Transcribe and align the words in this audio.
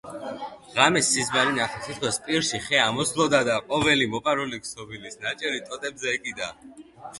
ღამეს 0.77 1.09
სიზმარი 1.15 1.51
ნახა: 1.57 1.81
თითქოს 1.87 2.17
პირში 2.29 2.63
ხე 2.69 2.79
ამოსვლოდა 2.87 3.43
და 3.51 3.59
ყოველი 3.67 4.09
მოპარული 4.17 4.63
ქსოვილის 4.65 5.23
ნაჭერი 5.29 5.65
ტოტებზე 5.71 6.13
ეკიდა. 6.19 6.53